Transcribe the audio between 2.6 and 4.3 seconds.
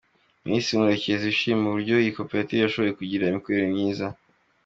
yashoboye kugira imikorere myiza mu.